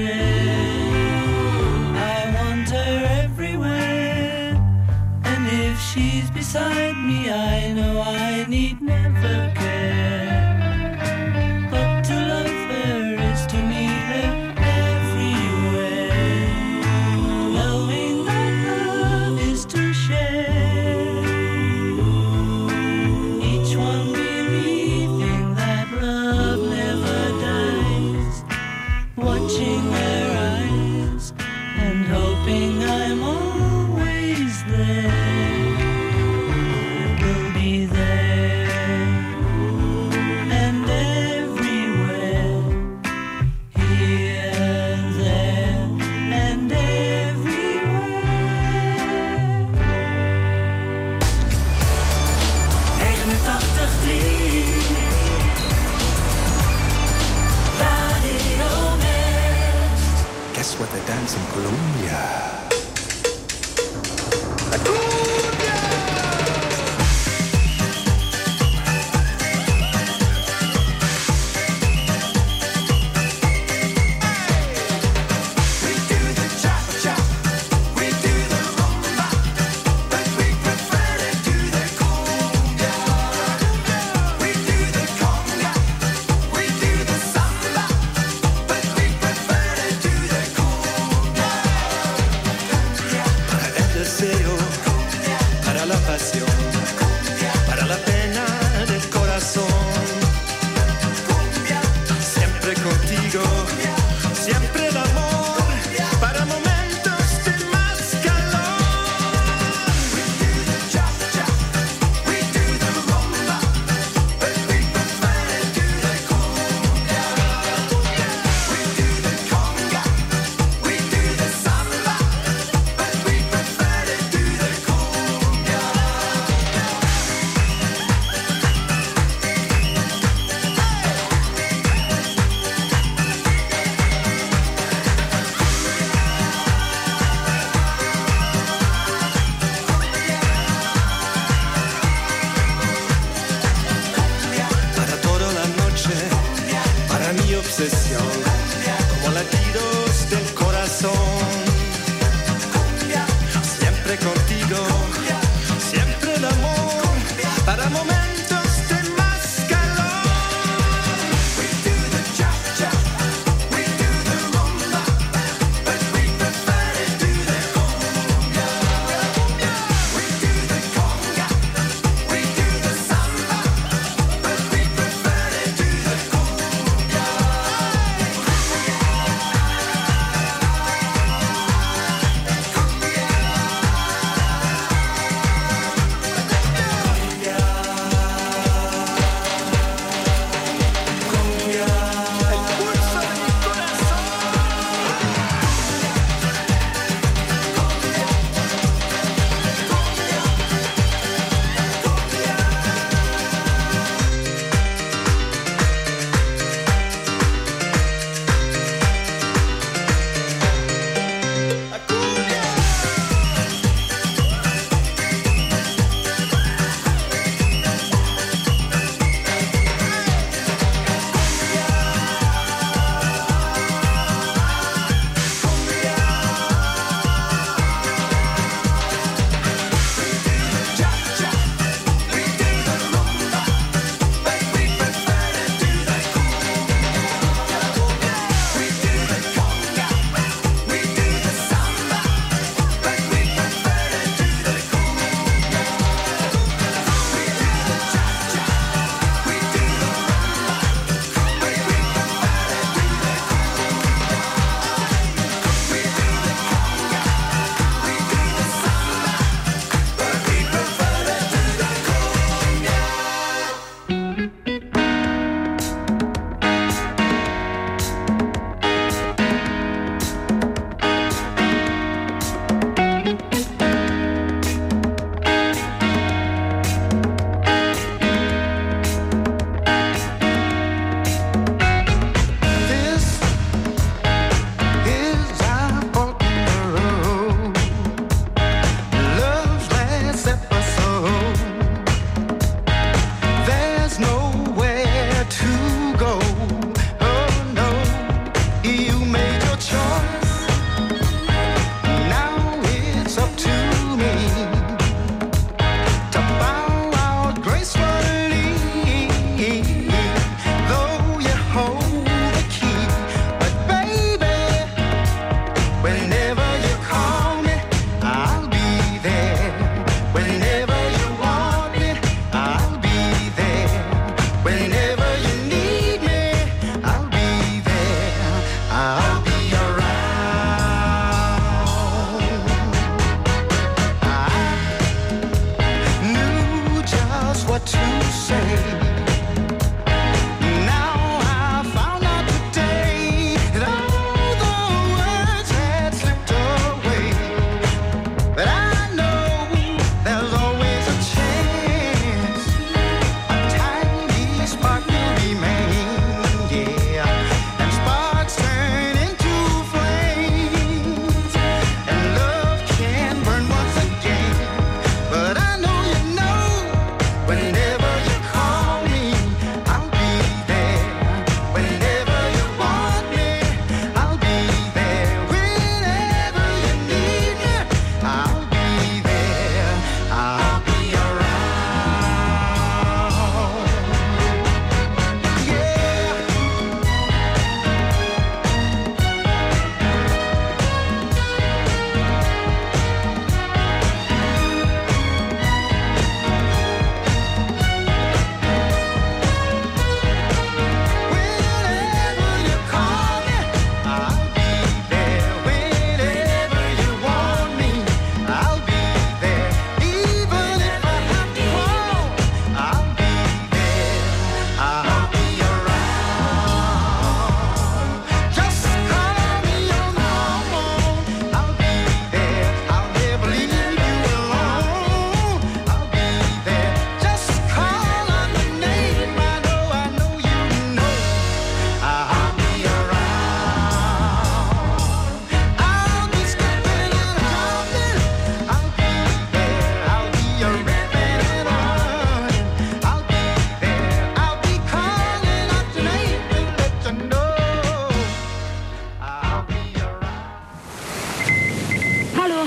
want 2.36 2.70
her 2.70 3.22
everywhere. 3.24 4.54
And 5.24 5.46
if 5.48 5.80
she's 5.80 6.30
beside 6.30 6.96
me, 6.96 7.28
I 7.30 7.72
know 7.72 8.00
I 8.00 8.46
need 8.48 8.80
never. 8.80 9.09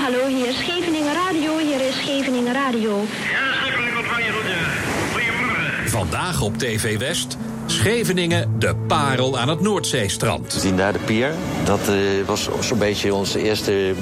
hallo, 0.04 0.26
hier 0.26 0.48
is 0.48 0.56
Scheveningen 0.56 1.14
Radio, 1.14 1.58
hier 1.58 1.80
is 1.80 1.94
Scheveningen 1.94 2.52
Radio. 2.52 3.00
Ja, 3.32 3.54
schrikkelijk. 3.60 3.94
Goedemorgen. 5.12 5.88
Vandaag 5.88 6.40
op 6.40 6.58
TV 6.58 6.98
West... 6.98 7.36
Scheveningen, 7.66 8.58
de 8.58 8.74
parel 8.86 9.38
aan 9.38 9.48
het 9.48 9.60
Noordzeestrand. 9.60 10.54
We 10.54 10.60
zien 10.60 10.76
daar 10.76 10.92
de 10.92 10.98
pier. 10.98 11.34
Dat 11.64 11.88
eh, 11.88 11.96
was 12.26 12.48
zo'n 12.60 12.78
beetje 12.78 13.14
onze 13.14 13.42
eerste 13.42 13.94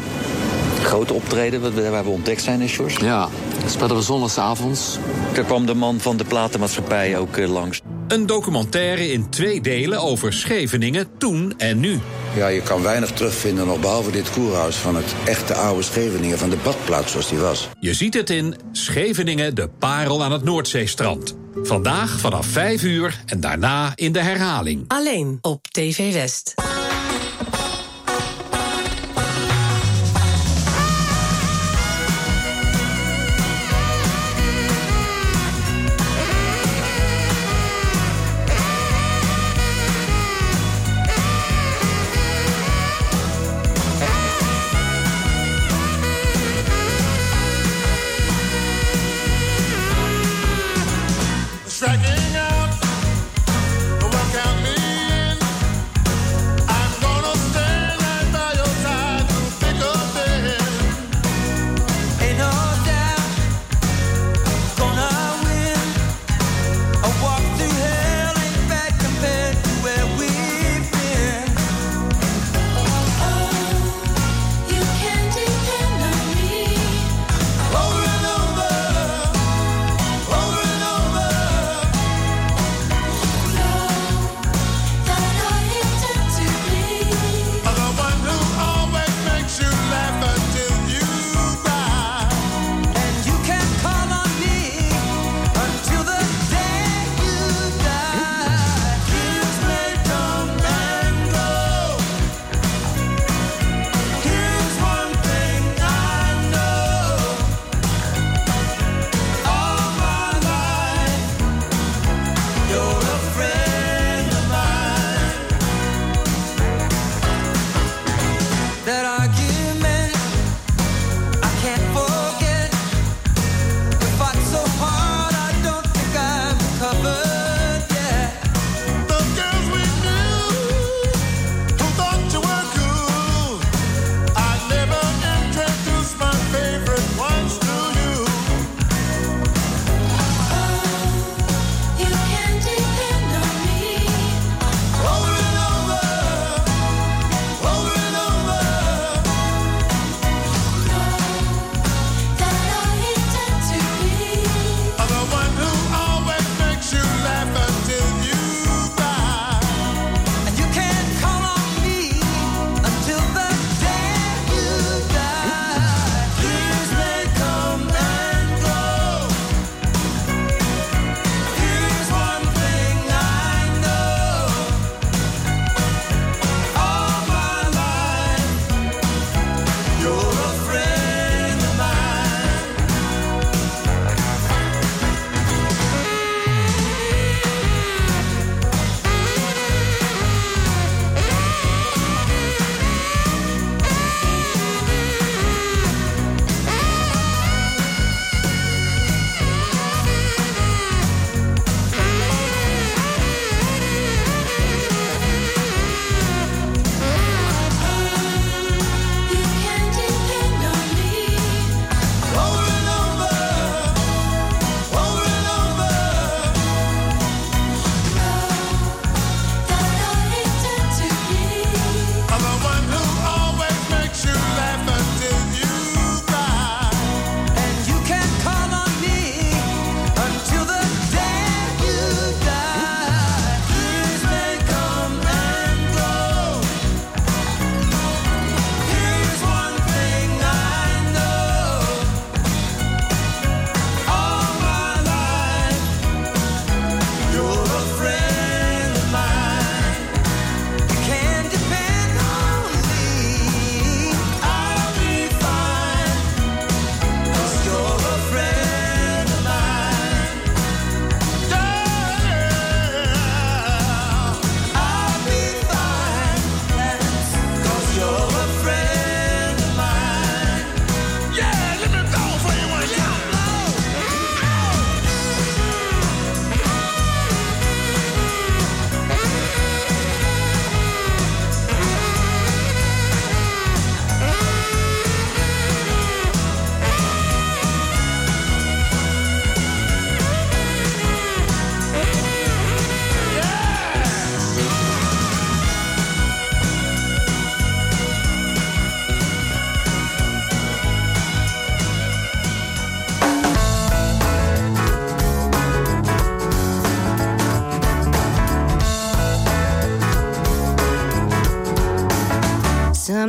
grote 0.83 1.13
optreden 1.13 1.91
waar 1.91 2.05
we 2.05 2.11
ontdekt 2.11 2.43
zijn 2.43 2.61
in 2.61 2.69
Sjors. 2.69 2.97
Ja, 2.97 3.29
dat 3.61 3.71
speelden 3.71 3.97
we 3.97 4.03
zondagsavonds. 4.03 4.99
Daar 5.33 5.45
kwam 5.45 5.67
de 5.67 5.75
man 5.75 6.01
van 6.01 6.17
de 6.17 6.25
platenmaatschappij 6.25 7.19
ook 7.19 7.37
eh, 7.37 7.49
langs. 7.49 7.81
Een 8.13 8.27
documentaire 8.27 9.13
in 9.13 9.31
twee 9.31 9.61
delen 9.61 10.01
over 10.01 10.33
Scheveningen 10.33 11.09
toen 11.19 11.59
en 11.59 11.81
nu. 11.81 12.01
Ja, 12.37 12.49
je 12.49 12.63
kan 12.63 12.83
weinig 12.83 13.11
terugvinden 13.11 13.67
nog 13.67 13.81
behalve 13.81 14.11
dit 14.11 14.31
koerhuis 14.31 14.77
van 14.77 14.97
het 14.97 15.15
echte 15.25 15.55
oude 15.55 15.83
Scheveningen, 15.83 16.39
van 16.39 16.51
de 16.51 16.57
badplaats 16.57 17.11
zoals 17.11 17.29
die 17.29 17.39
was. 17.39 17.69
Je 17.81 17.95
ziet 17.95 18.15
het 18.15 18.31
in 18.31 18.57
Scheveningen, 18.73 19.55
de 19.55 19.69
parel 19.69 20.23
aan 20.23 20.33
het 20.33 20.45
Noordzeestrand. 20.45 21.37
Vandaag 21.63 22.21
vanaf 22.21 22.47
5 22.47 22.83
uur 22.83 23.23
en 23.27 23.41
daarna 23.41 23.93
in 23.95 24.13
de 24.13 24.21
herhaling. 24.23 24.85
Alleen 24.89 25.39
op 25.41 25.67
TV 25.69 26.13
West. 26.13 26.55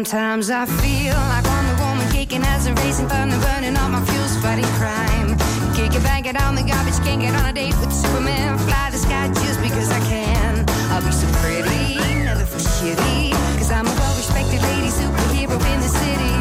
Sometimes 0.03 0.49
I 0.49 0.65
feel 0.65 1.15
like 1.15 1.45
Wonder 1.45 1.81
Woman 1.81 2.11
kicking 2.11 2.43
as 2.43 2.67
a 2.67 2.73
racing 2.73 3.07
thunder, 3.07 3.39
burning 3.39 3.77
all 3.77 3.87
my 3.87 4.03
fuels, 4.03 4.35
fighting 4.43 4.67
crime. 4.75 5.29
Kick 5.75 5.95
it, 5.95 6.03
bang 6.03 6.25
it 6.25 6.35
on 6.35 6.55
the 6.55 6.61
garbage, 6.61 6.99
can't 7.05 7.21
get 7.21 7.33
on 7.33 7.45
a 7.45 7.53
date 7.53 7.73
with 7.79 7.93
Superman. 7.93 8.57
Fly 8.57 8.89
the 8.91 8.97
sky 8.97 9.29
just 9.29 9.61
because 9.61 9.89
I 9.89 10.01
can. 10.01 10.65
I'll 10.91 11.01
be 11.01 11.09
so 11.09 11.25
pretty, 11.39 11.95
never 12.21 12.43
feel 12.43 12.59
shitty. 12.59 13.31
Cause 13.57 13.71
I'm 13.71 13.87
a 13.87 13.95
well 13.95 14.13
respected 14.17 14.61
lady 14.61 14.91
superhero 14.91 15.55
in 15.71 15.79
the 15.79 15.87
city. 15.87 16.35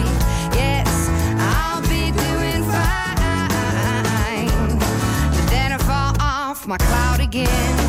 Yes, 0.58 0.90
I'll 1.38 1.82
be 1.82 2.10
doing 2.10 2.64
fine. 2.66 3.46
But 5.30 5.46
then 5.54 5.70
I 5.70 5.78
fall 5.78 6.16
off 6.18 6.66
my 6.66 6.78
cloud 6.78 7.20
again. 7.20 7.81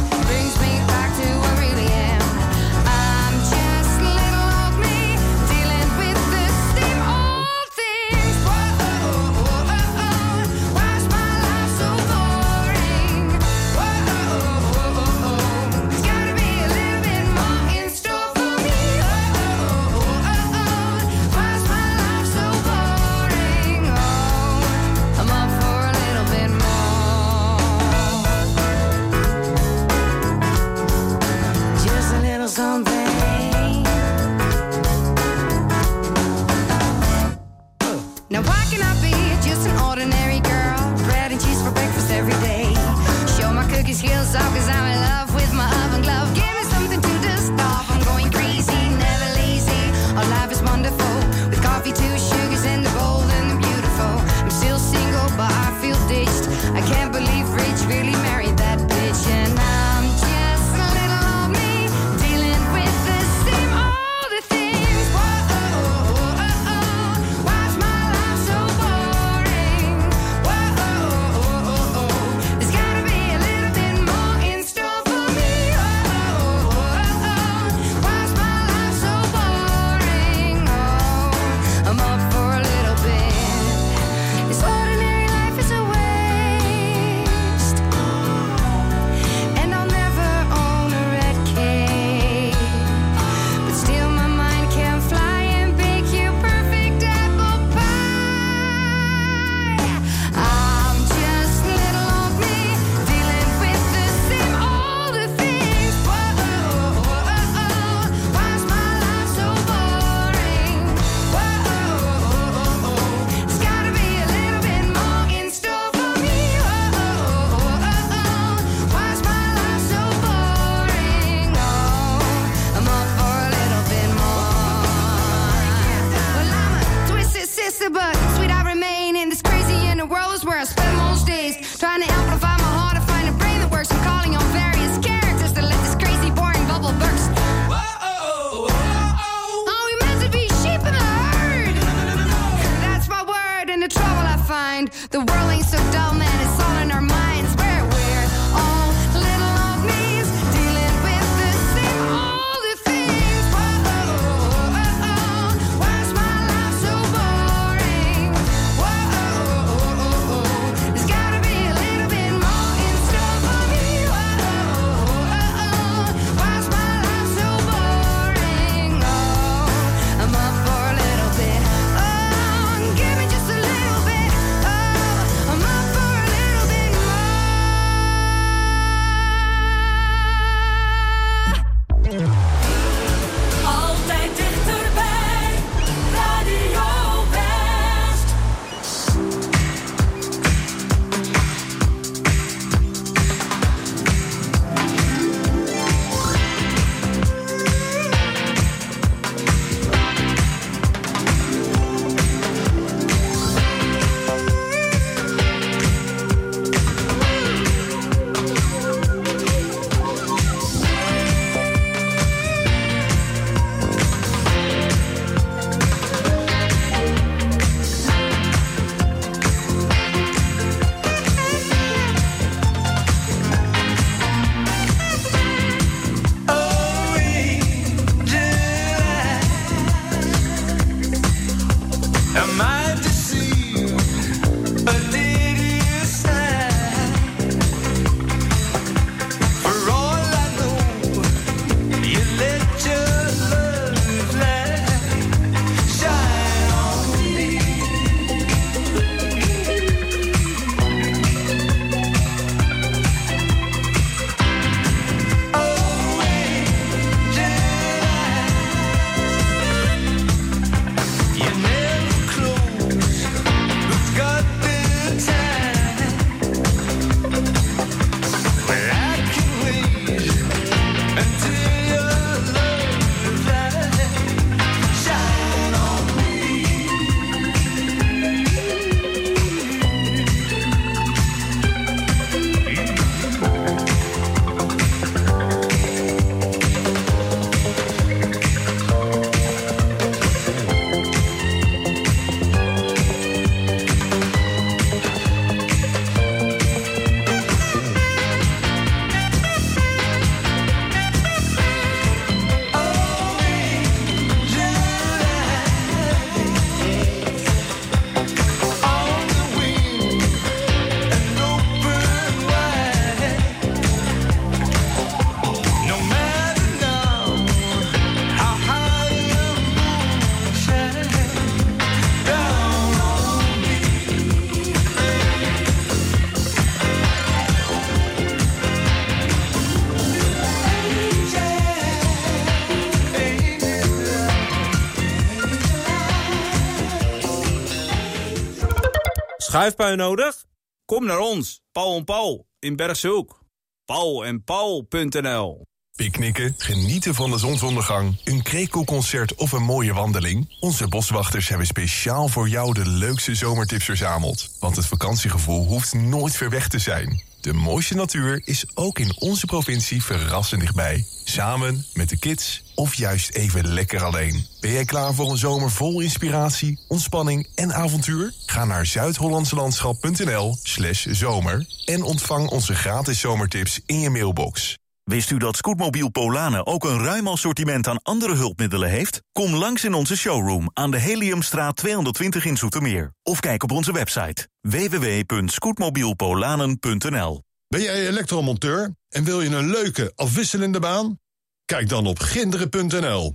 Schuifpui 339.54 339.96
nodig? 339.96 340.46
Kom 340.86 341.06
naar 341.06 341.20
ons, 341.20 341.62
Paul 341.72 341.98
en 341.98 342.04
Paul 342.04 342.48
in 342.60 342.76
Bergshoek. 342.76 343.44
Paul 343.86 344.26
en 344.26 344.44
Paul.nl 344.44 345.62
Picknicken, 345.96 346.54
genieten 346.58 347.16
van 347.16 347.32
de 347.32 347.38
zonsondergang, 347.38 348.18
een 348.24 348.44
krekelconcert 348.44 349.36
of 349.36 349.52
een 349.52 349.64
mooie 349.64 349.94
wandeling? 349.94 350.56
Onze 350.60 350.88
boswachters 350.88 351.50
hebben 351.50 351.68
speciaal 351.68 352.28
voor 352.28 352.50
jou 352.50 352.74
de 352.74 352.90
leukste 352.90 353.36
zomertips 353.36 353.86
verzameld. 353.86 354.58
Want 354.60 354.76
het 354.76 354.86
vakantiegevoel 354.86 355.66
hoeft 355.66 355.94
nooit 355.94 356.36
ver 356.36 356.50
weg 356.50 356.68
te 356.68 356.80
zijn. 356.80 357.24
De 357.44 357.54
mooiste 357.54 357.96
natuur 357.96 358.42
is 358.44 358.66
ook 358.74 359.00
in 359.00 359.16
onze 359.20 359.46
provincie 359.46 360.04
verrassend 360.04 360.62
dichtbij. 360.62 361.06
Samen 361.24 361.86
met 361.94 362.10
de 362.10 362.18
kids 362.20 362.64
of 362.76 362.94
juist 362.94 363.34
even 363.34 363.68
lekker 363.68 364.04
alleen. 364.04 364.46
Ben 364.60 364.72
jij 364.72 364.86
klaar 364.86 365.14
voor 365.14 365.32
een 365.32 365.38
zomer 365.38 365.72
vol 365.72 366.00
inspiratie, 366.00 366.80
ontspanning 366.88 367.48
en 367.56 367.74
avontuur? 367.74 368.34
Ga 368.46 368.66
naar 368.66 368.86
zuidhollandselandschap.nl 368.86 370.58
slash 370.62 371.06
zomer 371.06 371.66
en 371.86 372.04
ontvang 372.04 372.50
onze 372.50 372.76
gratis 372.76 373.20
zomertips 373.20 373.80
in 373.86 374.00
je 374.00 374.10
mailbox. 374.10 374.78
Wist 375.04 375.32
u 375.32 375.38
dat 375.38 375.58
Scootmobiel 375.58 376.10
Polanen 376.10 376.66
ook 376.66 376.84
een 376.84 377.04
ruim 377.04 377.28
assortiment 377.28 377.88
aan 377.88 378.02
andere 378.02 378.36
hulpmiddelen 378.36 378.90
heeft? 378.90 379.22
Kom 379.32 379.56
langs 379.56 379.84
in 379.84 379.94
onze 379.94 380.18
showroom 380.18 380.70
aan 380.74 380.92
de 380.92 380.98
Heliumstraat 380.98 381.76
220 381.76 382.46
in 382.46 382.58
Zoetermeer. 382.58 383.14
Of 383.24 383.40
kijk 383.40 383.64
op 383.64 383.72
onze 383.72 383.94
website 383.94 384.48
www.scootmobielpolanen.nl 384.62 387.44
Ben 387.68 387.82
jij 387.82 388.08
elektromonteur 388.08 388.96
en 389.10 389.24
wil 389.24 389.42
je 389.42 389.50
een 389.50 389.70
leuke, 389.70 390.12
afwisselende 390.16 390.80
baan? 390.80 391.20
Kijk 391.66 391.90
dan 391.90 392.08
op 392.08 392.20
ginderen.nl. 392.20 393.34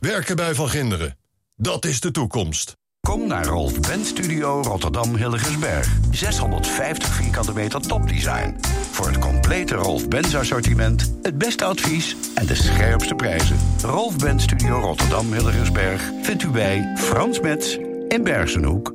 Werken 0.00 0.36
bij 0.36 0.54
Van 0.54 0.68
Ginderen. 0.68 1.18
Dat 1.56 1.84
is 1.84 2.00
de 2.00 2.10
toekomst. 2.10 2.76
Kom 3.08 3.26
naar 3.26 3.46
Rolf 3.46 3.80
Benz 3.80 4.08
Studio 4.08 4.60
Rotterdam 4.60 5.16
Hilligensberg. 5.16 5.96
650 6.10 7.08
vierkante 7.08 7.52
meter 7.52 7.80
topdesign. 7.80 8.56
Voor 8.90 9.06
het 9.06 9.18
complete 9.18 9.74
Rolf 9.74 10.08
Benz 10.08 10.34
assortiment, 10.34 11.14
het 11.22 11.38
beste 11.38 11.64
advies 11.64 12.16
en 12.34 12.46
de 12.46 12.54
scherpste 12.54 13.14
prijzen. 13.14 13.56
Rolf 13.82 14.16
Benz 14.16 14.42
Studio 14.42 14.78
Rotterdam 14.78 15.32
Hilligensberg 15.32 16.10
vindt 16.22 16.42
u 16.42 16.48
bij 16.48 16.92
Frans 16.96 17.40
Metz 17.40 17.76
in 18.08 18.22
Bergenhoek. 18.22 18.94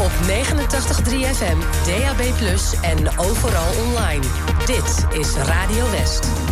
Op 0.00 0.12
89.3 0.28 0.30
FM, 1.34 1.58
DAB+, 1.86 2.20
en 2.82 3.18
overal 3.18 3.72
online. 3.86 4.24
Dit 4.66 5.06
is 5.20 5.34
Radio 5.34 5.90
West. 5.90 6.51